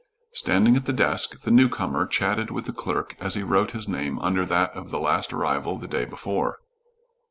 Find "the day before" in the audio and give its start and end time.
5.77-6.57